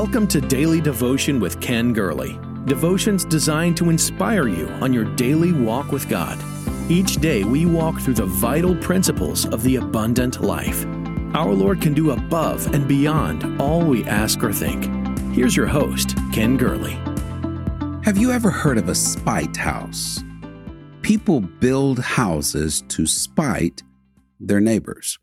Welcome 0.00 0.28
to 0.28 0.40
Daily 0.40 0.80
Devotion 0.80 1.40
with 1.40 1.60
Ken 1.60 1.92
Gurley. 1.92 2.38
Devotions 2.66 3.24
designed 3.24 3.76
to 3.78 3.90
inspire 3.90 4.46
you 4.46 4.68
on 4.80 4.92
your 4.92 5.04
daily 5.16 5.52
walk 5.52 5.90
with 5.90 6.08
God. 6.08 6.38
Each 6.88 7.16
day 7.16 7.42
we 7.42 7.66
walk 7.66 7.98
through 7.98 8.14
the 8.14 8.26
vital 8.26 8.76
principles 8.76 9.44
of 9.46 9.64
the 9.64 9.74
abundant 9.74 10.40
life. 10.40 10.86
Our 11.34 11.52
Lord 11.52 11.82
can 11.82 11.94
do 11.94 12.12
above 12.12 12.72
and 12.72 12.86
beyond 12.86 13.60
all 13.60 13.84
we 13.84 14.04
ask 14.04 14.40
or 14.44 14.52
think. 14.52 14.84
Here's 15.34 15.56
your 15.56 15.66
host, 15.66 16.16
Ken 16.32 16.56
Gurley. 16.56 16.96
Have 18.04 18.18
you 18.18 18.30
ever 18.30 18.52
heard 18.52 18.78
of 18.78 18.88
a 18.88 18.94
spite 18.94 19.56
house? 19.56 20.22
People 21.02 21.40
build 21.40 21.98
houses 21.98 22.84
to 22.90 23.04
spite 23.04 23.82
their 24.38 24.60
neighbors. 24.60 25.18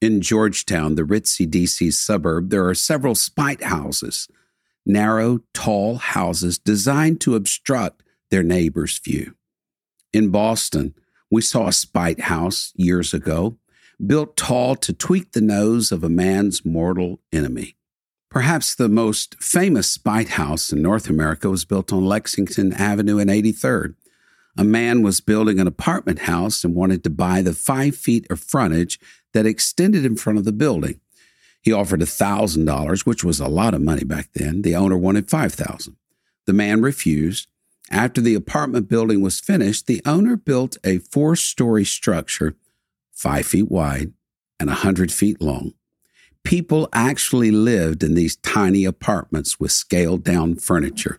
In 0.00 0.22
Georgetown, 0.22 0.94
the 0.94 1.02
ritzy 1.02 1.46
DC 1.46 1.92
suburb, 1.92 2.48
there 2.48 2.66
are 2.66 2.74
several 2.74 3.14
spite 3.14 3.62
houses, 3.64 4.28
narrow, 4.86 5.40
tall 5.52 5.96
houses 5.96 6.58
designed 6.58 7.20
to 7.20 7.34
obstruct 7.34 8.02
their 8.30 8.42
neighbor's 8.42 8.98
view. 8.98 9.34
In 10.12 10.30
Boston, 10.30 10.94
we 11.30 11.42
saw 11.42 11.68
a 11.68 11.72
spite 11.72 12.20
house 12.20 12.72
years 12.76 13.12
ago, 13.12 13.58
built 14.04 14.38
tall 14.38 14.74
to 14.76 14.94
tweak 14.94 15.32
the 15.32 15.42
nose 15.42 15.92
of 15.92 16.02
a 16.02 16.08
man's 16.08 16.64
mortal 16.64 17.20
enemy. 17.30 17.76
Perhaps 18.30 18.74
the 18.74 18.88
most 18.88 19.36
famous 19.42 19.90
spite 19.90 20.30
house 20.30 20.72
in 20.72 20.80
North 20.80 21.10
America 21.10 21.50
was 21.50 21.66
built 21.66 21.92
on 21.92 22.06
Lexington 22.06 22.72
Avenue 22.72 23.18
and 23.18 23.28
83rd. 23.28 23.96
A 24.56 24.64
man 24.64 25.02
was 25.02 25.20
building 25.20 25.60
an 25.60 25.66
apartment 25.66 26.20
house 26.20 26.64
and 26.64 26.74
wanted 26.74 27.04
to 27.04 27.10
buy 27.10 27.42
the 27.42 27.52
five 27.52 27.96
feet 27.96 28.26
of 28.30 28.40
frontage 28.40 28.98
that 29.32 29.46
extended 29.46 30.04
in 30.04 30.16
front 30.16 30.38
of 30.38 30.44
the 30.44 30.52
building. 30.52 31.00
He 31.62 31.72
offered 31.72 32.00
$1,000, 32.00 33.06
which 33.06 33.22
was 33.22 33.40
a 33.40 33.48
lot 33.48 33.74
of 33.74 33.82
money 33.82 34.04
back 34.04 34.30
then. 34.34 34.62
The 34.62 34.74
owner 34.74 34.96
wanted 34.96 35.28
5000 35.28 35.96
The 36.46 36.52
man 36.52 36.82
refused. 36.82 37.48
After 37.90 38.20
the 38.20 38.34
apartment 38.34 38.88
building 38.88 39.20
was 39.20 39.40
finished, 39.40 39.86
the 39.86 40.00
owner 40.06 40.36
built 40.36 40.76
a 40.84 40.98
four 40.98 41.36
story 41.36 41.84
structure, 41.84 42.54
five 43.12 43.46
feet 43.46 43.70
wide 43.70 44.12
and 44.58 44.68
100 44.68 45.12
feet 45.12 45.40
long. 45.42 45.74
People 46.44 46.88
actually 46.92 47.50
lived 47.50 48.02
in 48.02 48.14
these 48.14 48.36
tiny 48.36 48.84
apartments 48.84 49.60
with 49.60 49.72
scaled 49.72 50.24
down 50.24 50.54
furniture. 50.54 51.18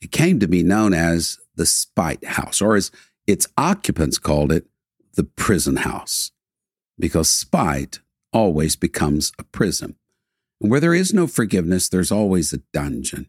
It 0.00 0.10
came 0.10 0.40
to 0.40 0.48
be 0.48 0.62
known 0.62 0.94
as 0.94 1.38
the 1.54 1.66
Spite 1.66 2.24
House, 2.24 2.60
or 2.60 2.76
as 2.76 2.90
its 3.26 3.46
occupants 3.56 4.18
called 4.18 4.50
it, 4.50 4.66
the 5.14 5.24
prison 5.24 5.76
house 5.76 6.32
because 6.98 7.28
spite 7.28 8.00
always 8.32 8.76
becomes 8.76 9.32
a 9.38 9.44
prison. 9.44 9.96
And 10.60 10.70
where 10.70 10.80
there 10.80 10.94
is 10.94 11.12
no 11.12 11.26
forgiveness, 11.26 11.88
there's 11.88 12.12
always 12.12 12.52
a 12.52 12.62
dungeon. 12.72 13.28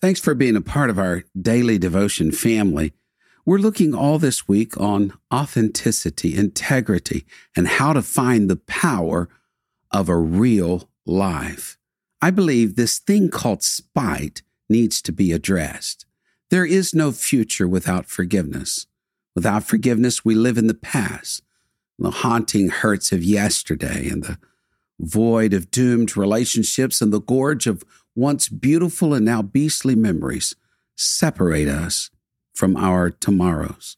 Thanks 0.00 0.20
for 0.20 0.34
being 0.34 0.56
a 0.56 0.60
part 0.60 0.90
of 0.90 0.98
our 0.98 1.24
daily 1.40 1.78
devotion 1.78 2.30
family. 2.30 2.92
We're 3.44 3.58
looking 3.58 3.94
all 3.94 4.18
this 4.18 4.46
week 4.46 4.78
on 4.78 5.14
authenticity, 5.32 6.36
integrity, 6.36 7.24
and 7.56 7.66
how 7.66 7.94
to 7.94 8.02
find 8.02 8.48
the 8.48 8.56
power 8.56 9.28
of 9.90 10.08
a 10.08 10.16
real 10.16 10.90
life. 11.06 11.78
I 12.20 12.30
believe 12.30 12.76
this 12.76 12.98
thing 12.98 13.30
called 13.30 13.62
spite 13.62 14.42
needs 14.68 15.00
to 15.02 15.12
be 15.12 15.32
addressed. 15.32 16.04
There 16.50 16.66
is 16.66 16.94
no 16.94 17.10
future 17.12 17.66
without 17.66 18.06
forgiveness. 18.06 18.86
Without 19.34 19.64
forgiveness, 19.64 20.24
we 20.24 20.34
live 20.34 20.58
in 20.58 20.66
the 20.66 20.74
past 20.74 21.42
the 21.98 22.10
haunting 22.10 22.68
hurts 22.68 23.12
of 23.12 23.22
yesterday 23.22 24.08
and 24.08 24.22
the 24.22 24.38
void 25.00 25.52
of 25.52 25.70
doomed 25.70 26.16
relationships 26.16 27.00
and 27.00 27.12
the 27.12 27.20
gorge 27.20 27.66
of 27.66 27.84
once 28.14 28.48
beautiful 28.48 29.14
and 29.14 29.24
now 29.24 29.42
beastly 29.42 29.94
memories 29.94 30.54
separate 30.96 31.68
us 31.68 32.10
from 32.54 32.76
our 32.76 33.10
tomorrows. 33.10 33.96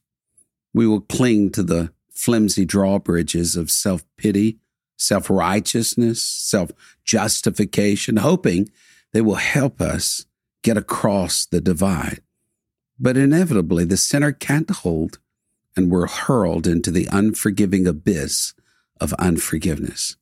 We 0.75 0.86
will 0.86 1.00
cling 1.00 1.50
to 1.52 1.62
the 1.62 1.92
flimsy 2.10 2.64
drawbridges 2.64 3.56
of 3.56 3.70
self 3.70 4.04
pity, 4.16 4.58
self 4.96 5.30
righteousness, 5.30 6.22
self 6.22 6.70
justification, 7.04 8.19
hoping 8.19 8.70
they 9.12 9.22
will 9.22 9.36
help 9.36 9.80
us 9.80 10.26
get 10.62 10.76
across 10.76 11.46
the 11.46 11.60
divide. 11.60 12.20
But 12.98 13.16
inevitably, 13.16 13.84
the 13.84 13.96
sinner 13.96 14.32
can't 14.32 14.70
hold 14.70 15.19
and 15.76 15.91
we're 15.91 16.06
hurled 16.06 16.66
into 16.66 16.91
the 16.91 17.08
unforgiving 17.10 17.86
abyss 17.86 18.54
of 19.00 19.12
unforgiveness. 19.14 20.16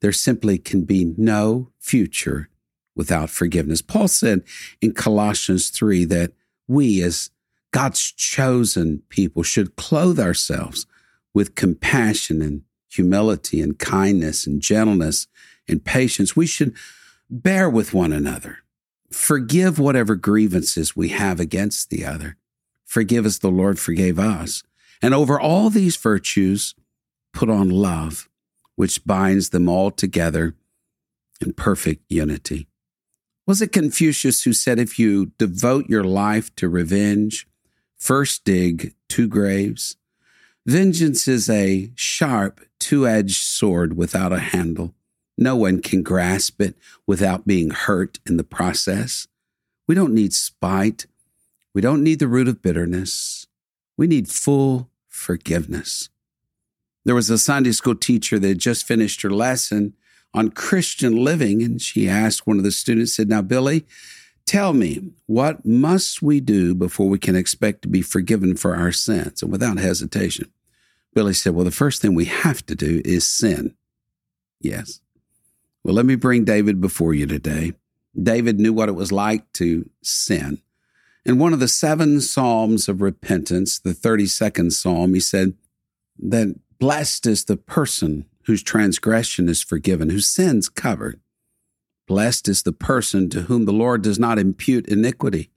There 0.00 0.12
simply 0.12 0.58
can 0.58 0.84
be 0.84 1.14
no 1.16 1.70
future 1.78 2.48
without 2.94 3.30
forgiveness. 3.30 3.82
Paul 3.82 4.08
said 4.08 4.42
in 4.80 4.92
Colossians 4.92 5.70
3 5.70 6.04
that 6.06 6.32
we, 6.66 7.02
as 7.02 7.30
God's 7.70 8.00
chosen 8.12 9.02
people, 9.08 9.42
should 9.42 9.76
clothe 9.76 10.18
ourselves 10.18 10.86
with 11.34 11.54
compassion 11.54 12.40
and 12.40 12.62
humility 12.88 13.60
and 13.60 13.78
kindness 13.78 14.46
and 14.46 14.60
gentleness 14.60 15.26
and 15.68 15.84
patience. 15.84 16.34
We 16.34 16.46
should 16.46 16.74
bear 17.28 17.68
with 17.68 17.92
one 17.92 18.12
another, 18.12 18.58
forgive 19.10 19.78
whatever 19.78 20.14
grievances 20.14 20.96
we 20.96 21.10
have 21.10 21.38
against 21.38 21.90
the 21.90 22.04
other. 22.04 22.36
Forgive 22.84 23.26
as 23.26 23.40
the 23.40 23.50
Lord 23.50 23.78
forgave 23.78 24.18
us. 24.18 24.62
And 25.02 25.14
over 25.14 25.38
all 25.38 25.70
these 25.70 25.96
virtues, 25.96 26.74
put 27.32 27.50
on 27.50 27.68
love, 27.70 28.28
which 28.76 29.04
binds 29.04 29.50
them 29.50 29.68
all 29.68 29.90
together 29.90 30.54
in 31.40 31.52
perfect 31.52 32.02
unity. 32.08 32.66
Was 33.46 33.62
it 33.62 33.72
Confucius 33.72 34.42
who 34.42 34.52
said, 34.52 34.78
if 34.78 34.98
you 34.98 35.32
devote 35.38 35.88
your 35.88 36.02
life 36.02 36.54
to 36.56 36.68
revenge, 36.68 37.46
first 37.96 38.44
dig 38.44 38.94
two 39.08 39.28
graves? 39.28 39.96
Vengeance 40.66 41.28
is 41.28 41.48
a 41.48 41.92
sharp, 41.94 42.60
two 42.80 43.06
edged 43.06 43.36
sword 43.36 43.96
without 43.96 44.32
a 44.32 44.40
handle. 44.40 44.94
No 45.38 45.54
one 45.54 45.80
can 45.80 46.02
grasp 46.02 46.60
it 46.60 46.76
without 47.06 47.46
being 47.46 47.70
hurt 47.70 48.18
in 48.26 48.36
the 48.36 48.44
process. 48.44 49.28
We 49.86 49.94
don't 49.94 50.14
need 50.14 50.32
spite. 50.32 51.06
We 51.74 51.80
don't 51.80 52.02
need 52.02 52.18
the 52.18 52.26
root 52.26 52.48
of 52.48 52.62
bitterness. 52.62 53.45
We 53.96 54.06
need 54.06 54.28
full 54.28 54.90
forgiveness. 55.08 56.08
There 57.04 57.14
was 57.14 57.30
a 57.30 57.38
Sunday 57.38 57.72
school 57.72 57.94
teacher 57.94 58.38
that 58.38 58.48
had 58.48 58.58
just 58.58 58.86
finished 58.86 59.22
her 59.22 59.30
lesson 59.30 59.94
on 60.34 60.50
Christian 60.50 61.16
living, 61.16 61.62
and 61.62 61.80
she 61.80 62.08
asked 62.08 62.46
one 62.46 62.58
of 62.58 62.64
the 62.64 62.72
students, 62.72 63.14
said, 63.14 63.28
Now, 63.28 63.42
Billy, 63.42 63.86
tell 64.44 64.72
me, 64.72 65.12
what 65.26 65.64
must 65.64 66.20
we 66.20 66.40
do 66.40 66.74
before 66.74 67.08
we 67.08 67.18
can 67.18 67.36
expect 67.36 67.82
to 67.82 67.88
be 67.88 68.02
forgiven 68.02 68.56
for 68.56 68.76
our 68.76 68.92
sins? 68.92 69.42
And 69.42 69.50
without 69.50 69.78
hesitation, 69.78 70.50
Billy 71.14 71.32
said, 71.32 71.54
Well, 71.54 71.64
the 71.64 71.70
first 71.70 72.02
thing 72.02 72.14
we 72.14 72.26
have 72.26 72.66
to 72.66 72.74
do 72.74 73.00
is 73.04 73.26
sin. 73.26 73.74
Yes. 74.60 75.00
Well, 75.84 75.94
let 75.94 76.06
me 76.06 76.16
bring 76.16 76.44
David 76.44 76.80
before 76.80 77.14
you 77.14 77.26
today. 77.26 77.72
David 78.20 78.58
knew 78.58 78.72
what 78.72 78.88
it 78.88 78.96
was 78.96 79.12
like 79.12 79.50
to 79.54 79.88
sin. 80.02 80.60
In 81.26 81.40
one 81.40 81.52
of 81.52 81.58
the 81.58 81.66
seven 81.66 82.20
Psalms 82.20 82.88
of 82.88 83.02
repentance, 83.02 83.80
the 83.80 83.90
32nd 83.90 84.70
Psalm, 84.70 85.12
he 85.12 85.18
said 85.18 85.54
that 86.20 86.54
blessed 86.78 87.26
is 87.26 87.46
the 87.46 87.56
person 87.56 88.26
whose 88.44 88.62
transgression 88.62 89.48
is 89.48 89.60
forgiven, 89.60 90.10
whose 90.10 90.28
sins 90.28 90.68
covered. 90.68 91.18
Blessed 92.06 92.46
is 92.46 92.62
the 92.62 92.72
person 92.72 93.28
to 93.30 93.42
whom 93.42 93.64
the 93.64 93.72
Lord 93.72 94.02
does 94.02 94.20
not 94.20 94.38
impute 94.38 94.86
iniquity, 94.86 95.50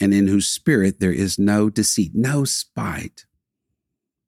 and 0.00 0.12
in 0.12 0.28
whose 0.28 0.50
spirit 0.50 1.00
there 1.00 1.14
is 1.14 1.38
no 1.38 1.70
deceit, 1.70 2.10
no 2.14 2.44
spite. 2.44 3.24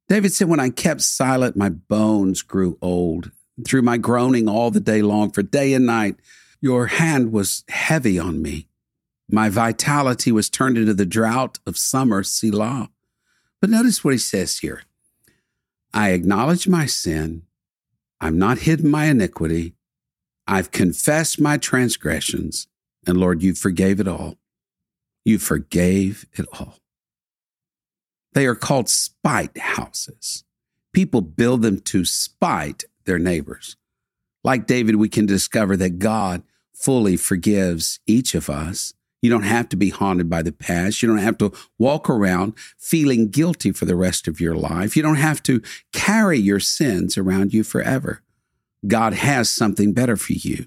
David 0.08 0.32
said, 0.32 0.48
When 0.48 0.58
I 0.58 0.70
kept 0.70 1.02
silent, 1.02 1.54
my 1.54 1.68
bones 1.68 2.40
grew 2.40 2.78
old. 2.80 3.30
Through 3.66 3.82
my 3.82 3.98
groaning 3.98 4.48
all 4.48 4.70
the 4.70 4.80
day 4.80 5.02
long, 5.02 5.32
for 5.32 5.42
day 5.42 5.74
and 5.74 5.84
night, 5.84 6.16
your 6.62 6.86
hand 6.86 7.30
was 7.30 7.62
heavy 7.68 8.18
on 8.18 8.40
me. 8.40 8.68
My 9.28 9.48
vitality 9.48 10.30
was 10.30 10.48
turned 10.48 10.78
into 10.78 10.94
the 10.94 11.06
drought 11.06 11.58
of 11.66 11.76
summer, 11.76 12.22
Selah. 12.22 12.90
But 13.60 13.70
notice 13.70 14.04
what 14.04 14.14
he 14.14 14.18
says 14.18 14.58
here 14.58 14.82
I 15.92 16.10
acknowledge 16.10 16.68
my 16.68 16.86
sin. 16.86 17.42
I'm 18.20 18.38
not 18.38 18.58
hidden 18.58 18.90
my 18.90 19.06
iniquity. 19.06 19.74
I've 20.46 20.70
confessed 20.70 21.40
my 21.40 21.58
transgressions. 21.58 22.68
And 23.06 23.18
Lord, 23.18 23.42
you 23.42 23.54
forgave 23.54 24.00
it 24.00 24.08
all. 24.08 24.36
You 25.24 25.38
forgave 25.38 26.26
it 26.34 26.46
all. 26.58 26.78
They 28.32 28.46
are 28.46 28.54
called 28.54 28.88
spite 28.88 29.56
houses. 29.58 30.44
People 30.92 31.20
build 31.20 31.62
them 31.62 31.80
to 31.80 32.04
spite 32.04 32.84
their 33.04 33.18
neighbors. 33.18 33.76
Like 34.44 34.66
David, 34.66 34.96
we 34.96 35.08
can 35.08 35.26
discover 35.26 35.76
that 35.76 35.98
God 35.98 36.42
fully 36.74 37.16
forgives 37.16 38.00
each 38.06 38.34
of 38.34 38.48
us 38.48 38.94
you 39.22 39.30
don't 39.30 39.42
have 39.42 39.68
to 39.70 39.76
be 39.76 39.90
haunted 39.90 40.28
by 40.28 40.42
the 40.42 40.52
past. 40.52 41.02
You 41.02 41.08
don't 41.08 41.18
have 41.18 41.38
to 41.38 41.52
walk 41.78 42.08
around 42.08 42.54
feeling 42.78 43.28
guilty 43.28 43.72
for 43.72 43.84
the 43.84 43.96
rest 43.96 44.28
of 44.28 44.40
your 44.40 44.54
life. 44.54 44.96
You 44.96 45.02
don't 45.02 45.16
have 45.16 45.42
to 45.44 45.62
carry 45.92 46.38
your 46.38 46.60
sins 46.60 47.16
around 47.16 47.52
you 47.54 47.64
forever. 47.64 48.22
God 48.86 49.14
has 49.14 49.50
something 49.50 49.92
better 49.92 50.16
for 50.16 50.34
you. 50.34 50.66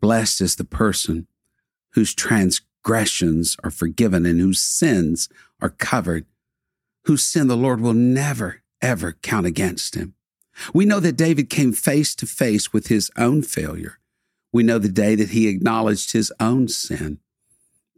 Blessed 0.00 0.40
is 0.40 0.56
the 0.56 0.64
person 0.64 1.26
whose 1.92 2.14
transgressions 2.14 3.56
are 3.62 3.70
forgiven 3.70 4.26
and 4.26 4.40
whose 4.40 4.60
sins 4.60 5.28
are 5.60 5.70
covered, 5.70 6.26
whose 7.04 7.24
sin 7.24 7.46
the 7.46 7.56
Lord 7.56 7.80
will 7.80 7.94
never, 7.94 8.62
ever 8.82 9.12
count 9.22 9.46
against 9.46 9.94
him. 9.94 10.14
We 10.72 10.86
know 10.86 11.00
that 11.00 11.16
David 11.16 11.50
came 11.50 11.72
face 11.72 12.14
to 12.16 12.26
face 12.26 12.72
with 12.72 12.88
his 12.88 13.10
own 13.16 13.42
failure. 13.42 13.98
We 14.52 14.62
know 14.62 14.78
the 14.78 14.88
day 14.88 15.14
that 15.14 15.30
he 15.30 15.48
acknowledged 15.48 16.12
his 16.12 16.32
own 16.40 16.68
sin. 16.68 17.20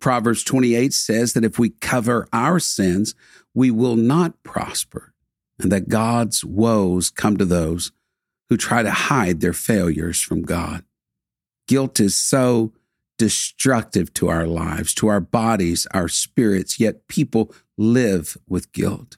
Proverbs 0.01 0.45
28 0.45 0.93
says 0.93 1.33
that 1.33 1.45
if 1.45 1.59
we 1.59 1.71
cover 1.71 2.29
our 2.33 2.61
sins, 2.61 3.15
we 3.55 3.71
will 3.71 3.97
not 3.97 4.43
prosper, 4.43 5.13
and 5.59 5.73
that 5.73 5.89
God's 5.89 6.45
woes 6.45 7.11
come 7.11 7.37
to 7.37 7.45
those 7.45 7.93
who 8.49 8.57
try 8.57 8.83
to 8.83 8.91
hide 8.91 9.41
their 9.41 9.53
failures 9.53 10.21
from 10.21 10.43
God. 10.43 10.85
Guilt 11.67 12.01
is 12.01 12.17
so 12.17 12.73
destructive 13.19 14.15
to 14.15 14.29
our 14.29 14.47
lives, 14.47 14.95
to 14.95 15.09
our 15.09 15.21
bodies, 15.21 15.87
our 15.93 16.09
spirits, 16.09 16.79
yet 16.79 17.09
people 17.09 17.53
live 17.77 18.39
with 18.49 18.73
guilt. 18.73 19.17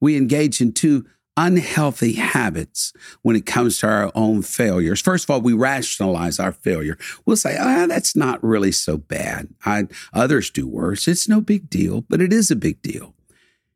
We 0.00 0.16
engage 0.16 0.60
in 0.60 0.72
two 0.72 1.06
unhealthy 1.38 2.14
habits 2.14 2.92
when 3.22 3.36
it 3.36 3.46
comes 3.46 3.78
to 3.78 3.86
our 3.86 4.10
own 4.16 4.42
failures. 4.42 5.00
First 5.00 5.24
of 5.24 5.30
all, 5.30 5.40
we 5.40 5.52
rationalize 5.52 6.40
our 6.40 6.50
failure. 6.50 6.98
We'll 7.24 7.36
say, 7.36 7.56
ah, 7.58 7.86
that's 7.86 8.16
not 8.16 8.42
really 8.42 8.72
so 8.72 8.98
bad. 8.98 9.54
I, 9.64 9.86
others 10.12 10.50
do 10.50 10.66
worse. 10.66 11.06
It's 11.06 11.28
no 11.28 11.40
big 11.40 11.70
deal, 11.70 12.00
but 12.08 12.20
it 12.20 12.32
is 12.32 12.50
a 12.50 12.56
big 12.56 12.82
deal. 12.82 13.14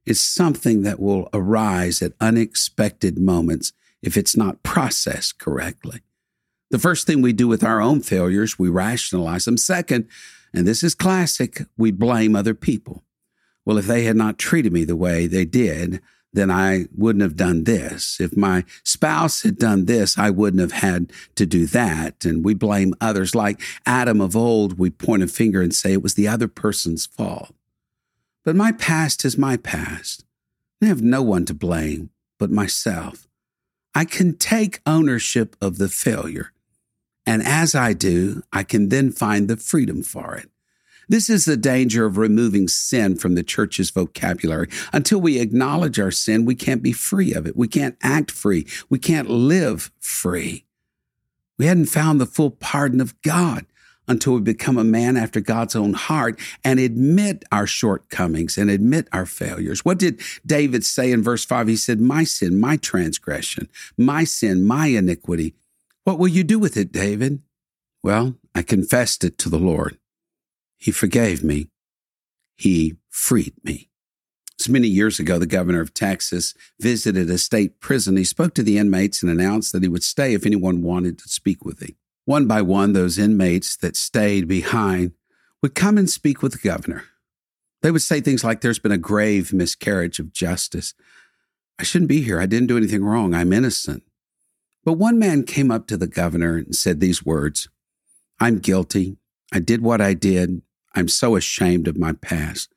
It's 0.04 0.20
something 0.20 0.82
that 0.82 0.98
will 0.98 1.28
arise 1.32 2.02
at 2.02 2.14
unexpected 2.20 3.16
moments 3.16 3.72
if 4.02 4.16
it's 4.16 4.36
not 4.36 4.64
processed 4.64 5.38
correctly. 5.38 6.00
The 6.72 6.80
first 6.80 7.06
thing 7.06 7.22
we 7.22 7.32
do 7.32 7.46
with 7.46 7.62
our 7.62 7.80
own 7.80 8.00
failures, 8.00 8.58
we 8.58 8.70
rationalize 8.70 9.44
them. 9.44 9.56
Second, 9.56 10.08
and 10.52 10.66
this 10.66 10.82
is 10.82 10.96
classic, 10.96 11.62
we 11.76 11.92
blame 11.92 12.34
other 12.34 12.54
people. 12.54 13.04
Well, 13.64 13.78
if 13.78 13.86
they 13.86 14.02
had 14.02 14.16
not 14.16 14.36
treated 14.36 14.72
me 14.72 14.82
the 14.82 14.96
way 14.96 15.28
they 15.28 15.44
did, 15.44 16.00
then 16.32 16.50
I 16.50 16.86
wouldn't 16.96 17.22
have 17.22 17.36
done 17.36 17.64
this. 17.64 18.20
If 18.20 18.36
my 18.36 18.64
spouse 18.84 19.42
had 19.42 19.58
done 19.58 19.84
this, 19.84 20.16
I 20.18 20.30
wouldn't 20.30 20.60
have 20.60 20.82
had 20.82 21.12
to 21.34 21.44
do 21.44 21.66
that. 21.66 22.24
And 22.24 22.44
we 22.44 22.54
blame 22.54 22.94
others. 23.00 23.34
Like 23.34 23.60
Adam 23.84 24.20
of 24.20 24.34
old, 24.34 24.78
we 24.78 24.90
point 24.90 25.22
a 25.22 25.28
finger 25.28 25.60
and 25.60 25.74
say 25.74 25.92
it 25.92 26.02
was 26.02 26.14
the 26.14 26.28
other 26.28 26.48
person's 26.48 27.06
fault. 27.06 27.54
But 28.44 28.56
my 28.56 28.72
past 28.72 29.24
is 29.24 29.36
my 29.36 29.56
past. 29.56 30.24
I 30.82 30.86
have 30.86 31.02
no 31.02 31.22
one 31.22 31.44
to 31.46 31.54
blame 31.54 32.10
but 32.38 32.50
myself. 32.50 33.28
I 33.94 34.04
can 34.04 34.36
take 34.36 34.80
ownership 34.86 35.54
of 35.60 35.78
the 35.78 35.88
failure. 35.88 36.52
And 37.26 37.42
as 37.42 37.74
I 37.74 37.92
do, 37.92 38.42
I 38.52 38.64
can 38.64 38.88
then 38.88 39.12
find 39.12 39.48
the 39.48 39.56
freedom 39.56 40.02
for 40.02 40.34
it. 40.34 40.50
This 41.08 41.28
is 41.28 41.44
the 41.44 41.56
danger 41.56 42.06
of 42.06 42.16
removing 42.16 42.68
sin 42.68 43.16
from 43.16 43.34
the 43.34 43.42
church's 43.42 43.90
vocabulary. 43.90 44.68
Until 44.92 45.20
we 45.20 45.40
acknowledge 45.40 45.98
our 45.98 46.10
sin, 46.10 46.44
we 46.44 46.54
can't 46.54 46.82
be 46.82 46.92
free 46.92 47.32
of 47.32 47.46
it. 47.46 47.56
We 47.56 47.68
can't 47.68 47.96
act 48.02 48.30
free. 48.30 48.66
We 48.88 48.98
can't 48.98 49.28
live 49.28 49.90
free. 50.00 50.64
We 51.58 51.66
hadn't 51.66 51.86
found 51.86 52.20
the 52.20 52.26
full 52.26 52.50
pardon 52.50 53.00
of 53.00 53.20
God 53.22 53.66
until 54.08 54.34
we 54.34 54.40
become 54.40 54.78
a 54.78 54.84
man 54.84 55.16
after 55.16 55.40
God's 55.40 55.76
own 55.76 55.94
heart 55.94 56.38
and 56.64 56.80
admit 56.80 57.44
our 57.52 57.66
shortcomings 57.66 58.58
and 58.58 58.70
admit 58.70 59.08
our 59.12 59.26
failures. 59.26 59.84
What 59.84 59.98
did 59.98 60.20
David 60.44 60.84
say 60.84 61.12
in 61.12 61.22
verse 61.22 61.44
5? 61.44 61.68
He 61.68 61.76
said, 61.76 62.00
My 62.00 62.24
sin, 62.24 62.58
my 62.58 62.76
transgression, 62.76 63.68
my 63.96 64.24
sin, 64.24 64.64
my 64.64 64.88
iniquity. 64.88 65.54
What 66.04 66.18
will 66.18 66.28
you 66.28 66.42
do 66.42 66.58
with 66.58 66.76
it, 66.76 66.90
David? 66.90 67.42
Well, 68.02 68.34
I 68.54 68.62
confessed 68.62 69.22
it 69.22 69.38
to 69.38 69.48
the 69.48 69.58
Lord. 69.58 69.98
He 70.82 70.90
forgave 70.90 71.44
me. 71.44 71.68
He 72.56 72.96
freed 73.08 73.54
me. 73.62 73.88
So 74.58 74.72
many 74.72 74.88
years 74.88 75.20
ago, 75.20 75.38
the 75.38 75.46
governor 75.46 75.80
of 75.80 75.94
Texas 75.94 76.54
visited 76.80 77.30
a 77.30 77.38
state 77.38 77.78
prison. 77.78 78.16
He 78.16 78.24
spoke 78.24 78.52
to 78.54 78.64
the 78.64 78.78
inmates 78.78 79.22
and 79.22 79.30
announced 79.30 79.72
that 79.72 79.84
he 79.84 79.88
would 79.88 80.02
stay 80.02 80.34
if 80.34 80.44
anyone 80.44 80.82
wanted 80.82 81.20
to 81.20 81.28
speak 81.28 81.64
with 81.64 81.80
him. 81.80 81.94
One 82.24 82.48
by 82.48 82.62
one, 82.62 82.94
those 82.94 83.16
inmates 83.16 83.76
that 83.76 83.94
stayed 83.94 84.48
behind 84.48 85.12
would 85.62 85.76
come 85.76 85.98
and 85.98 86.10
speak 86.10 86.42
with 86.42 86.50
the 86.50 86.68
governor. 86.68 87.04
They 87.82 87.92
would 87.92 88.02
say 88.02 88.20
things 88.20 88.42
like, 88.42 88.60
There's 88.60 88.80
been 88.80 88.90
a 88.90 88.98
grave 88.98 89.52
miscarriage 89.52 90.18
of 90.18 90.32
justice. 90.32 90.94
I 91.78 91.84
shouldn't 91.84 92.08
be 92.08 92.22
here. 92.22 92.40
I 92.40 92.46
didn't 92.46 92.66
do 92.66 92.76
anything 92.76 93.04
wrong. 93.04 93.34
I'm 93.34 93.52
innocent. 93.52 94.02
But 94.84 94.94
one 94.94 95.16
man 95.16 95.44
came 95.44 95.70
up 95.70 95.86
to 95.86 95.96
the 95.96 96.08
governor 96.08 96.56
and 96.56 96.74
said 96.74 96.98
these 96.98 97.24
words 97.24 97.68
I'm 98.40 98.58
guilty. 98.58 99.18
I 99.52 99.60
did 99.60 99.80
what 99.80 100.00
I 100.00 100.14
did. 100.14 100.62
I'm 100.94 101.08
so 101.08 101.36
ashamed 101.36 101.88
of 101.88 101.98
my 101.98 102.12
past. 102.12 102.72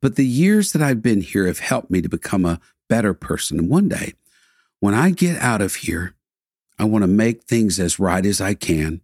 But 0.00 0.16
the 0.16 0.26
years 0.26 0.72
that 0.72 0.82
I've 0.82 1.02
been 1.02 1.20
here 1.20 1.46
have 1.46 1.58
helped 1.58 1.90
me 1.90 2.00
to 2.02 2.08
become 2.08 2.44
a 2.44 2.60
better 2.88 3.14
person. 3.14 3.58
And 3.58 3.68
one 3.68 3.88
day, 3.88 4.14
when 4.80 4.94
I 4.94 5.10
get 5.10 5.40
out 5.40 5.62
of 5.62 5.76
here, 5.76 6.14
I 6.78 6.84
want 6.84 7.02
to 7.02 7.08
make 7.08 7.44
things 7.44 7.80
as 7.80 7.98
right 7.98 8.24
as 8.24 8.40
I 8.40 8.54
can. 8.54 9.00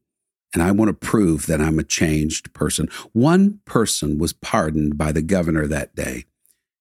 And 0.54 0.62
I 0.62 0.70
want 0.70 0.90
to 0.90 1.06
prove 1.06 1.46
that 1.46 1.62
I'm 1.62 1.78
a 1.78 1.84
changed 1.84 2.52
person. 2.52 2.88
One 3.12 3.60
person 3.64 4.18
was 4.18 4.34
pardoned 4.34 4.98
by 4.98 5.10
the 5.10 5.22
governor 5.22 5.66
that 5.66 5.94
day. 5.94 6.26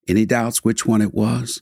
Any 0.07 0.25
doubts 0.25 0.63
which 0.63 0.85
one 0.85 1.01
it 1.01 1.13
was? 1.13 1.61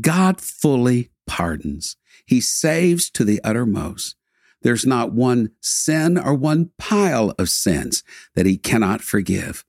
God 0.00 0.40
fully 0.40 1.10
pardons. 1.26 1.96
He 2.24 2.40
saves 2.40 3.10
to 3.10 3.24
the 3.24 3.40
uttermost. 3.42 4.14
There's 4.62 4.86
not 4.86 5.12
one 5.12 5.50
sin 5.60 6.18
or 6.18 6.34
one 6.34 6.70
pile 6.78 7.34
of 7.38 7.48
sins 7.48 8.02
that 8.34 8.46
he 8.46 8.56
cannot 8.56 9.02
forgive. 9.02 9.64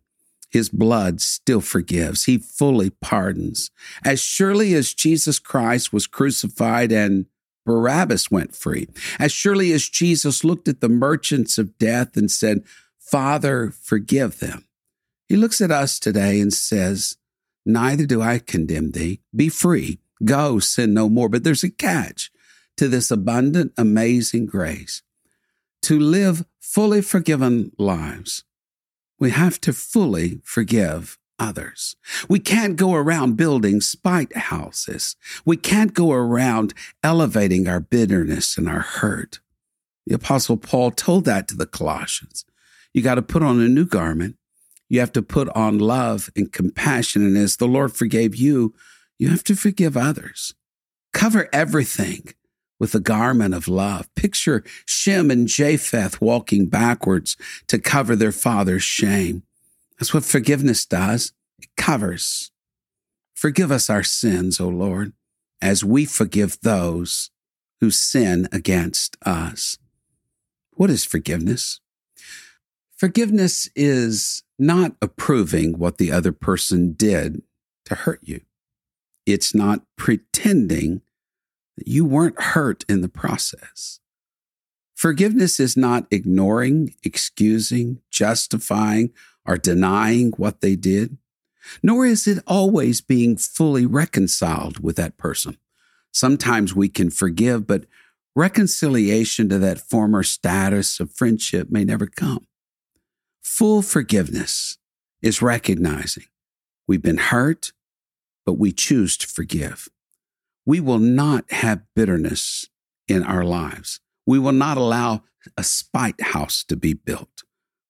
His 0.49 0.69
blood 0.69 1.19
still 1.19 1.61
forgives. 1.61 2.25
He 2.25 2.37
fully 2.37 2.91
pardons. 2.91 3.71
As 4.05 4.19
surely 4.19 4.73
as 4.75 4.93
Jesus 4.93 5.39
Christ 5.39 5.91
was 5.91 6.05
crucified 6.05 6.91
and 6.91 7.25
Barabbas 7.65 8.29
went 8.29 8.55
free, 8.55 8.87
as 9.19 9.31
surely 9.31 9.71
as 9.71 9.89
Jesus 9.89 10.43
looked 10.43 10.67
at 10.67 10.81
the 10.81 10.89
merchants 10.89 11.57
of 11.57 11.77
death 11.77 12.15
and 12.15 12.29
said, 12.29 12.63
Father, 12.99 13.71
forgive 13.71 14.39
them. 14.39 14.65
He 15.27 15.37
looks 15.37 15.61
at 15.61 15.71
us 15.71 15.97
today 15.97 16.39
and 16.39 16.53
says, 16.53 17.17
Neither 17.65 18.05
do 18.05 18.21
I 18.21 18.39
condemn 18.39 18.91
thee. 18.91 19.21
Be 19.35 19.49
free. 19.49 19.99
Go, 20.23 20.59
sin 20.59 20.93
no 20.93 21.09
more. 21.09 21.29
But 21.29 21.43
there's 21.43 21.63
a 21.63 21.69
catch 21.69 22.29
to 22.77 22.87
this 22.87 23.11
abundant, 23.11 23.73
amazing 23.77 24.45
grace. 24.45 25.01
To 25.83 25.99
live 25.99 26.45
fully 26.59 27.01
forgiven 27.01 27.71
lives, 27.77 28.43
we 29.19 29.31
have 29.31 29.59
to 29.61 29.73
fully 29.73 30.41
forgive 30.43 31.17
others. 31.39 31.95
We 32.29 32.39
can't 32.39 32.75
go 32.75 32.93
around 32.93 33.37
building 33.37 33.81
spite 33.81 34.35
houses. 34.35 35.15
We 35.45 35.57
can't 35.57 35.93
go 35.93 36.11
around 36.11 36.73
elevating 37.03 37.67
our 37.67 37.79
bitterness 37.79 38.57
and 38.57 38.69
our 38.69 38.79
hurt. 38.79 39.39
The 40.05 40.15
Apostle 40.15 40.57
Paul 40.57 40.91
told 40.91 41.25
that 41.25 41.47
to 41.49 41.55
the 41.55 41.65
Colossians. 41.65 42.45
You 42.93 43.01
got 43.01 43.15
to 43.15 43.21
put 43.21 43.43
on 43.43 43.59
a 43.59 43.67
new 43.67 43.85
garment. 43.85 44.37
You 44.89 44.99
have 44.99 45.11
to 45.13 45.21
put 45.21 45.49
on 45.49 45.79
love 45.79 46.29
and 46.35 46.51
compassion. 46.51 47.25
And 47.25 47.37
as 47.37 47.57
the 47.57 47.67
Lord 47.67 47.93
forgave 47.93 48.35
you, 48.35 48.73
you 49.17 49.29
have 49.29 49.43
to 49.45 49.55
forgive 49.55 49.97
others. 49.97 50.53
Cover 51.13 51.47
everything 51.53 52.33
with 52.83 52.91
the 52.91 52.99
garment 52.99 53.53
of 53.53 53.69
love. 53.69 54.13
Picture 54.13 54.61
Shem 54.85 55.31
and 55.31 55.47
Japheth 55.47 56.19
walking 56.19 56.65
backwards 56.65 57.37
to 57.67 57.79
cover 57.79 58.13
their 58.13 58.33
father's 58.33 58.83
shame. 58.83 59.43
That's 59.97 60.13
what 60.13 60.25
forgiveness 60.25 60.85
does. 60.85 61.31
It 61.61 61.69
covers. 61.77 62.51
Forgive 63.33 63.71
us 63.71 63.89
our 63.89 64.03
sins, 64.03 64.59
O 64.59 64.67
Lord, 64.67 65.13
as 65.61 65.85
we 65.85 66.03
forgive 66.03 66.59
those 66.59 67.31
who 67.79 67.89
sin 67.89 68.49
against 68.51 69.15
us. 69.25 69.77
What 70.73 70.89
is 70.89 71.05
forgiveness? 71.05 71.79
Forgiveness 72.97 73.69
is 73.77 74.43
not 74.59 74.97
approving 75.01 75.79
what 75.79 75.99
the 75.99 76.11
other 76.11 76.33
person 76.33 76.91
did 76.91 77.43
to 77.85 77.95
hurt 77.95 78.19
you. 78.23 78.41
It's 79.25 79.55
not 79.55 79.83
pretending 79.95 81.01
that 81.77 81.87
you 81.87 82.05
weren't 82.05 82.41
hurt 82.41 82.83
in 82.87 83.01
the 83.01 83.09
process. 83.09 83.99
Forgiveness 84.95 85.59
is 85.59 85.75
not 85.75 86.07
ignoring, 86.11 86.93
excusing, 87.03 87.99
justifying, 88.09 89.11
or 89.45 89.57
denying 89.57 90.31
what 90.37 90.61
they 90.61 90.75
did, 90.75 91.17
nor 91.81 92.05
is 92.05 92.27
it 92.27 92.43
always 92.47 93.01
being 93.01 93.35
fully 93.35 93.85
reconciled 93.85 94.79
with 94.79 94.95
that 94.95 95.17
person. 95.17 95.57
Sometimes 96.11 96.75
we 96.75 96.89
can 96.89 97.09
forgive, 97.09 97.65
but 97.65 97.85
reconciliation 98.35 99.49
to 99.49 99.59
that 99.59 99.79
former 99.79 100.23
status 100.23 100.99
of 100.99 101.11
friendship 101.11 101.69
may 101.69 101.83
never 101.83 102.07
come. 102.07 102.47
Full 103.41 103.81
forgiveness 103.81 104.77
is 105.21 105.41
recognizing 105.41 106.25
we've 106.87 107.01
been 107.01 107.17
hurt, 107.17 107.71
but 108.45 108.53
we 108.53 108.71
choose 108.71 109.17
to 109.17 109.27
forgive 109.27 109.89
we 110.65 110.79
will 110.79 110.99
not 110.99 111.51
have 111.51 111.83
bitterness 111.95 112.67
in 113.07 113.23
our 113.23 113.43
lives. 113.43 113.99
We 114.25 114.39
will 114.39 114.53
not 114.53 114.77
allow 114.77 115.23
a 115.57 115.63
spite 115.63 116.21
house 116.21 116.63
to 116.65 116.75
be 116.75 116.93
built. 116.93 117.43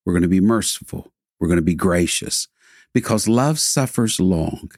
We're 0.06 0.14
going 0.14 0.24
to 0.24 0.28
be 0.28 0.42
merciful 0.42 1.14
We're 1.40 1.48
going 1.48 1.58
to 1.58 1.62
be 1.62 1.76
gracious 1.76 2.48
because 2.94 3.28
love 3.28 3.60
suffers 3.60 4.20
long. 4.20 4.72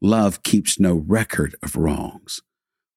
Love 0.00 0.42
keeps 0.42 0.78
no 0.78 0.94
record 0.94 1.56
of 1.62 1.76
wrongs. 1.76 2.40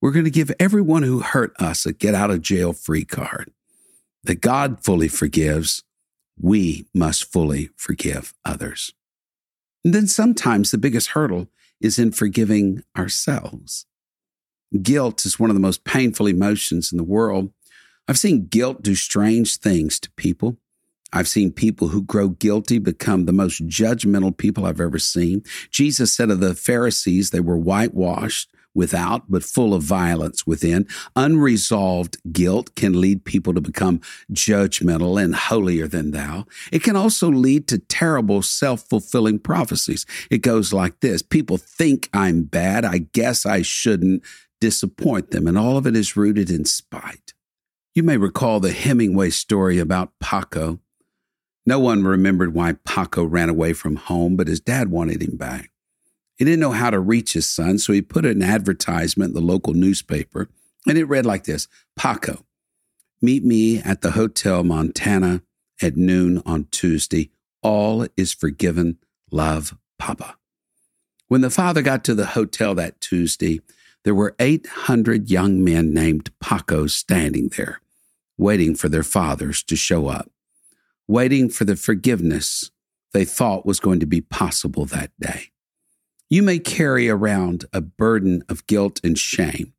We're 0.02 0.12
going 0.12 0.26
to 0.26 0.32
give 0.32 0.52
everyone 0.60 1.04
who 1.04 1.20
hurt 1.20 1.54
us 1.60 1.86
a 1.86 1.94
get 1.94 2.16
out 2.16 2.32
of 2.32 2.42
jail 2.42 2.74
free 2.74 3.06
card. 3.06 3.52
That 4.24 4.42
God 4.42 4.84
fully 4.84 5.08
forgives, 5.08 5.84
we 6.40 6.86
must 6.94 7.32
fully 7.32 7.70
forgive 7.76 8.34
others. 8.46 8.94
And 9.84 9.94
then 9.94 10.08
sometimes 10.08 10.70
the 10.72 10.78
biggest 10.78 11.10
hurdle 11.10 11.48
is 11.80 11.98
in 11.98 12.12
forgiving 12.12 12.84
ourselves. 12.96 13.86
Guilt 14.82 15.26
is 15.26 15.40
one 15.40 15.50
of 15.50 15.56
the 15.56 15.62
most 15.62 15.84
painful 15.84 16.28
emotions 16.28 16.92
in 16.92 16.98
the 16.98 17.04
world. 17.04 17.52
I've 18.08 18.18
seen 18.18 18.48
guilt 18.48 18.82
do 18.82 18.96
strange 18.96 19.58
things 19.58 20.00
to 20.00 20.12
people. 20.12 20.58
I've 21.14 21.28
seen 21.28 21.52
people 21.52 21.90
who 21.90 22.04
grow 22.04 22.30
guilty 22.30 22.80
become 22.80 23.26
the 23.26 23.34
most 23.34 23.68
judgmental 23.68 24.36
people 24.36 24.66
I've 24.66 24.80
ever 24.80 25.00
seen. 25.00 25.44
Jesus 25.70 26.14
said 26.14 26.30
of 26.30 26.40
the 26.40 26.56
Pharisees, 26.56 27.32
they 27.32 27.42
were 27.42 27.58
whitewashed 27.58 28.50
without, 28.74 29.30
but 29.30 29.44
full 29.44 29.74
of 29.74 29.84
violence 29.84 30.48
within. 30.48 30.88
Unresolved 31.16 32.18
guilt 32.32 32.74
can 32.76 33.00
lead 33.00 33.26
people 33.26 33.54
to 33.54 33.60
become 33.62 34.00
judgmental 34.32 35.22
and 35.22 35.36
holier 35.36 35.88
than 35.88 36.12
thou. 36.12 36.46
It 36.72 36.82
can 36.82 36.96
also 36.96 37.30
lead 37.30 37.68
to 37.68 37.80
terrible 37.80 38.42
self 38.42 38.88
fulfilling 38.88 39.40
prophecies. 39.40 40.06
It 40.30 40.40
goes 40.40 40.72
like 40.72 41.02
this 41.02 41.22
People 41.22 41.58
think 41.58 42.10
I'm 42.14 42.44
bad. 42.44 42.86
I 42.86 43.00
guess 43.00 43.46
I 43.46 43.62
shouldn't 43.62 44.24
disappoint 44.62 45.32
them. 45.32 45.48
And 45.48 45.58
all 45.58 45.76
of 45.76 45.86
it 45.86 45.98
is 45.98 46.16
rooted 46.16 46.50
in 46.50 46.64
spite. 46.64 47.34
You 47.94 48.04
may 48.04 48.16
recall 48.16 48.62
the 48.62 48.72
Hemingway 48.72 49.32
story 49.32 49.78
about 49.78 50.14
Paco. 50.22 50.80
No 51.66 51.80
one 51.80 52.06
remembered 52.06 52.54
why 52.54 52.74
Paco 52.86 53.26
ran 53.26 53.50
away 53.50 53.74
from 53.74 53.98
home, 53.98 54.38
but 54.38 54.48
his 54.48 54.62
dad 54.62 54.90
wanted 54.90 55.22
him 55.22 55.36
back. 55.36 55.72
He 56.38 56.46
didn't 56.46 56.62
know 56.62 56.72
how 56.72 56.90
to 56.90 57.00
reach 57.00 57.34
his 57.34 57.50
son, 57.50 57.78
so 57.78 57.92
he 57.92 58.02
put 58.02 58.26
an 58.26 58.42
advertisement 58.42 59.30
in 59.30 59.34
the 59.36 59.42
local 59.42 59.74
newspaper, 59.74 60.48
and 60.88 60.98
it 60.98 61.04
read 61.06 61.26
like 61.26 61.44
this 61.44 61.68
Paco, 61.96 62.46
meet 63.22 63.44
me 63.44 63.80
at 63.80 64.02
the 64.02 64.12
Hotel 64.12 64.64
Montana 64.64 65.44
at 65.82 65.98
noon 65.98 66.42
on 66.46 66.68
Tuesday. 66.72 67.30
All 67.62 68.08
is 68.18 68.34
forgiven. 68.34 68.98
Love, 69.30 69.78
Papa. 70.00 70.38
When 71.28 71.42
the 71.42 71.50
father 71.50 71.82
got 71.82 72.04
to 72.06 72.16
the 72.16 72.26
hotel 72.28 72.74
that 72.76 73.00
Tuesday, 73.00 73.62
there 74.04 74.16
were 74.16 74.36
800 74.40 75.30
young 75.30 75.64
men 75.64 75.94
named 75.94 76.32
Paco 76.40 76.88
standing 76.88 77.50
there, 77.50 77.82
waiting 78.38 78.76
for 78.76 78.90
their 78.90 79.04
fathers 79.04 79.64
to 79.64 79.76
show 79.76 80.08
up, 80.08 80.32
waiting 81.08 81.50
for 81.50 81.66
the 81.66 81.76
forgiveness 81.76 82.72
they 83.14 83.26
thought 83.26 83.66
was 83.66 83.80
going 83.80 84.00
to 84.00 84.06
be 84.06 84.22
possible 84.22 84.86
that 84.86 85.12
day. 85.20 85.52
You 86.30 86.42
may 86.42 86.60
carry 86.60 87.10
around 87.10 87.66
a 87.74 87.82
burden 87.82 88.44
of 88.48 88.66
guilt 88.66 89.02
and 89.04 89.20
shame. 89.20 89.74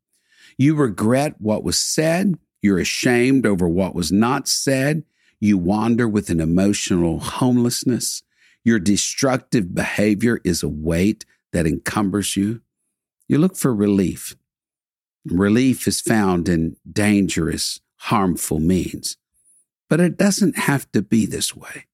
You 0.59 0.75
regret 0.75 1.41
what 1.41 1.64
was 1.64 1.79
said. 1.79 2.38
You're 2.61 2.79
ashamed 2.79 3.47
over 3.47 3.67
what 3.67 3.95
was 3.95 4.12
not 4.12 4.47
said. 4.47 5.05
You 5.41 5.57
wander 5.59 6.07
with 6.07 6.29
an 6.29 6.41
emotional 6.41 7.19
homelessness. 7.19 8.23
Your 8.64 8.79
destructive 8.79 9.75
behavior 9.75 10.41
is 10.45 10.62
a 10.62 10.69
weight 10.69 11.25
that 11.52 11.67
encumbers 11.67 12.37
you. 12.37 12.61
You 13.33 13.39
look 13.39 13.57
for 13.57 13.75
relief. 13.75 14.37
Relief 15.25 15.89
is 15.89 16.03
found 16.03 16.51
in 16.51 16.77
dangerous, 16.87 17.81
harmful 17.97 18.61
means. 18.61 19.17
But 19.89 20.01
it 20.01 20.19
doesn't 20.19 20.59
have 20.59 20.93
to 20.93 21.01
be 21.01 21.25
this 21.25 21.57
way. 21.57 21.87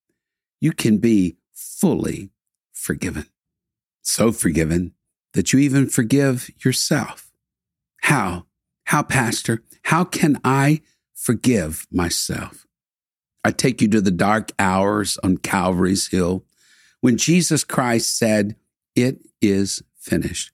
You 0.61 0.73
can 0.73 0.99
be 0.99 1.37
fully 1.55 2.31
forgiven 2.73 3.27
so 4.03 4.33
forgiven 4.33 4.95
that 5.35 5.53
you 5.53 5.61
even 5.61 5.87
forgive 5.87 6.51
yourself. 6.65 7.31
How? 8.03 8.47
How, 8.87 9.05
Pastor? 9.05 9.63
How 9.85 10.03
can 10.03 10.41
I 10.43 10.81
forgive 11.15 11.87
myself? 11.93 12.67
I 13.45 13.53
take 13.53 13.81
you 13.81 13.87
to 13.91 14.01
the 14.01 14.11
dark 14.11 14.51
hours 14.59 15.19
on 15.23 15.37
Calvary's 15.37 16.09
Hill 16.09 16.45
when 17.01 17.17
Jesus 17.17 17.63
Christ 17.63 18.19
said, 18.19 18.57
It 18.97 19.21
is 19.41 19.85
finished. 19.95 20.51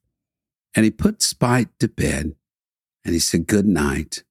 And 0.75 0.85
he 0.85 0.91
put 0.91 1.23
spite 1.23 1.69
to 1.79 1.89
bed 1.89 2.35
and 3.05 3.15
he 3.15 3.19
said, 3.19 3.47
Good 3.47 3.67
night. 3.67 4.25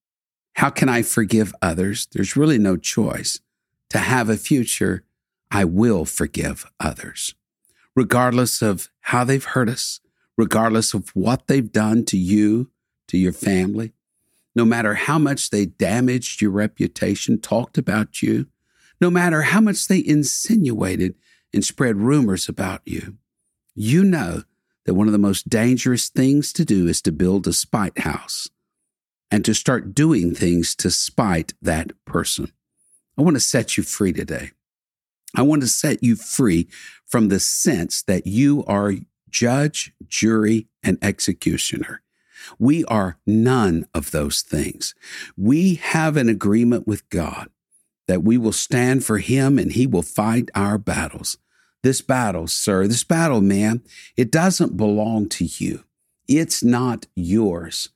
How 0.56 0.70
can 0.70 0.90
I 0.90 1.02
forgive 1.02 1.54
others? 1.62 2.08
There's 2.12 2.36
really 2.36 2.58
no 2.58 2.78
choice. 2.78 3.40
To 3.90 3.98
have 4.00 4.30
a 4.30 4.38
future, 4.38 5.04
I 5.50 5.66
will 5.66 6.06
forgive 6.06 6.70
others 6.80 7.36
regardless 7.96 8.62
of 8.62 8.90
how 9.02 9.24
they've 9.24 9.44
hurt 9.44 9.70
us, 9.70 10.00
regardless 10.38 10.94
of 10.94 11.10
what 11.10 11.48
they've 11.48 11.72
done 11.72 12.06
to 12.06 12.18
you, 12.18 12.70
to 13.08 13.18
your 13.18 13.34
family, 13.34 13.94
no 14.56 14.66
matter 14.66 14.94
how 14.96 15.20
much 15.20 15.50
they 15.50 15.66
damaged 15.66 16.42
your 16.42 16.52
reputation, 16.52 17.40
talked 17.40 17.78
about 17.78 18.22
you, 18.22 18.48
no 19.02 19.10
matter 19.10 19.44
how 19.44 19.62
much 19.62 19.88
they 19.88 20.04
insinuated 20.06 21.16
and 21.54 21.66
spread 21.66 21.98
rumors 21.98 22.48
about 22.48 22.82
you, 22.86 23.18
you 23.76 24.04
know 24.04 24.44
that 24.86 24.94
one 24.94 25.08
of 25.08 25.14
the 25.14 25.18
most 25.20 25.50
dangerous 25.50 26.10
things 26.10 26.52
to 26.54 26.66
do 26.66 26.88
is 26.88 27.02
to 27.02 27.12
build 27.12 27.48
a 27.48 27.54
spite 27.54 28.00
house 28.00 28.50
and 29.32 29.44
to 29.46 29.54
start 29.54 29.96
doing 29.96 30.36
things 30.36 30.76
to 30.76 30.92
spite 30.92 31.54
that 31.62 31.92
person. 32.06 32.52
I 33.18 33.22
want 33.22 33.36
to 33.36 33.42
set 33.42 33.78
you 33.78 33.84
free 33.84 34.14
today. 34.14 34.52
I 35.36 35.42
want 35.42 35.62
to 35.62 35.68
set 35.68 36.04
you 36.04 36.16
free 36.16 36.68
from 37.08 37.30
the 37.30 37.40
sense 37.40 38.04
that 38.04 38.28
you 38.28 38.64
are 38.66 38.94
judge, 39.30 39.94
jury, 40.08 40.68
and 40.84 40.98
executioner. 41.02 42.02
We 42.60 42.84
are 42.86 43.18
none 43.26 43.88
of 43.94 44.12
those 44.12 44.42
things. 44.42 44.94
We 45.38 45.76
have 45.76 46.18
an 46.18 46.30
agreement 46.30 46.88
with 46.88 47.10
God 47.10 47.50
that 48.08 48.24
we 48.24 48.38
will 48.38 48.52
stand 48.52 49.04
for 49.06 49.18
Him 49.18 49.58
and 49.58 49.72
He 49.72 49.88
will 49.88 50.04
fight 50.04 50.50
our 50.54 50.78
battles. 50.78 51.38
This 51.84 52.02
battle, 52.02 52.48
sir, 52.48 52.88
this 52.88 53.04
battle, 53.04 53.42
man, 53.42 53.84
it 54.16 54.32
doesn't 54.32 54.78
belong 54.78 55.28
to 55.30 55.44
you. 55.46 55.84
It's 56.30 56.64
not 56.64 57.08
yours. 57.14 57.90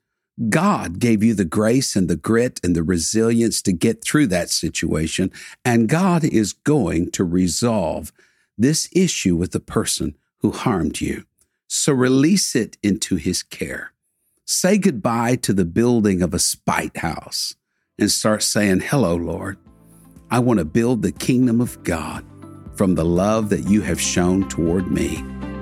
God 0.49 0.99
gave 0.99 1.23
you 1.23 1.33
the 1.33 1.45
grace 1.45 1.95
and 1.95 2.09
the 2.09 2.17
grit 2.17 2.59
and 2.63 2.75
the 2.75 2.83
resilience 2.83 3.61
to 3.63 3.71
get 3.71 4.03
through 4.03 4.27
that 4.27 4.49
situation, 4.49 5.31
and 5.63 5.89
God 5.89 6.25
is 6.25 6.51
going 6.51 7.11
to 7.11 7.23
resolve 7.23 8.11
this 8.57 8.89
issue 8.91 9.35
with 9.35 9.51
the 9.51 9.59
person 9.61 10.15
who 10.41 10.51
harmed 10.51 10.99
you. 10.99 11.25
So 11.67 11.93
release 11.93 12.55
it 12.55 12.77
into 12.83 13.15
his 13.15 13.41
care. 13.41 13.93
Say 14.45 14.77
goodbye 14.77 15.37
to 15.37 15.53
the 15.53 15.65
building 15.65 16.21
of 16.21 16.33
a 16.33 16.39
spite 16.39 16.97
house 16.97 17.55
and 17.97 18.11
start 18.11 18.43
saying, 18.43 18.81
Hello, 18.81 19.15
Lord. 19.15 19.57
I 20.29 20.39
want 20.39 20.59
to 20.59 20.65
build 20.65 21.01
the 21.01 21.13
kingdom 21.13 21.61
of 21.61 21.81
God 21.83 22.25
from 22.77 22.93
the 22.93 23.03
love 23.03 23.49
that 23.49 23.67
you 23.67 23.81
have 23.81 23.99
shown 23.99 24.47
toward 24.47 24.91
me. 24.91 25.17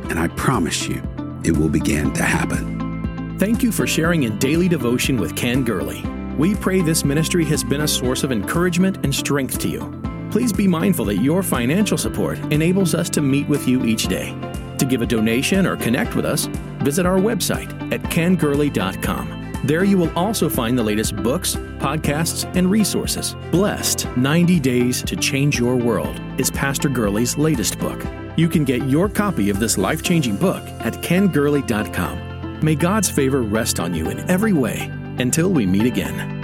And 0.10 0.20
I 0.20 0.28
promise 0.28 0.88
you, 0.88 1.02
it 1.44 1.58
will 1.58 1.70
begin 1.70 2.14
to 2.14 2.24
happen. 2.24 3.38
Thank 3.40 3.64
you 3.64 3.72
for 3.72 3.88
sharing 3.88 4.24
in 4.24 4.38
daily 4.38 4.68
devotion 4.68 5.18
with 5.18 5.36
Ken 5.36 5.64
Gurley. 5.64 6.04
We 6.38 6.56
pray 6.56 6.82
this 6.82 7.06
ministry 7.06 7.46
has 7.46 7.64
been 7.64 7.82
a 7.82 7.88
source 7.88 8.24
of 8.24 8.32
encouragement 8.32 8.98
and 9.04 9.16
strength 9.16 9.60
to 9.60 9.70
you. 9.70 10.02
Please 10.30 10.52
be 10.52 10.68
mindful 10.68 11.06
that 11.06 11.18
your 11.18 11.42
financial 11.42 11.98
support 11.98 12.38
enables 12.52 12.94
us 12.94 13.10
to 13.12 13.22
meet 13.22 13.48
with 13.48 13.68
you 13.68 13.86
each 13.86 14.08
day. 14.08 14.36
To 14.78 14.86
give 14.86 15.02
a 15.02 15.06
donation 15.06 15.66
or 15.66 15.78
connect 15.78 16.16
with 16.16 16.26
us, 16.26 16.48
visit 16.84 17.06
our 17.06 17.18
website 17.18 17.72
at 17.94 18.02
kengurley.com. 18.04 19.35
There 19.66 19.84
you 19.84 19.98
will 19.98 20.16
also 20.16 20.48
find 20.48 20.78
the 20.78 20.84
latest 20.84 21.16
books, 21.16 21.56
podcasts, 21.80 22.46
and 22.56 22.70
resources. 22.70 23.36
Blessed 23.50 24.06
90 24.16 24.60
Days 24.60 25.02
to 25.02 25.16
Change 25.16 25.58
Your 25.58 25.76
World 25.76 26.22
is 26.38 26.52
Pastor 26.52 26.88
Gurley's 26.88 27.36
latest 27.36 27.80
book. 27.80 28.00
You 28.38 28.48
can 28.48 28.64
get 28.64 28.88
your 28.88 29.10
copy 29.10 29.50
of 29.50 29.60
this 29.60 29.80
life 29.80 30.04
changing 30.04 30.36
book 30.36 30.62
at 30.82 30.94
kengurley.com. 31.02 32.60
May 32.60 32.76
God's 32.76 33.10
favor 33.10 33.42
rest 33.42 33.80
on 33.80 33.96
you 33.96 34.12
in 34.12 34.20
every 34.30 34.54
way 34.54 34.92
until 35.18 35.50
we 35.50 35.66
meet 35.66 35.88
again. 35.88 36.35